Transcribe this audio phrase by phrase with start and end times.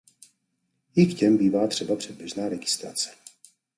[0.95, 3.09] I k těm bývá třeba předběžná registrace.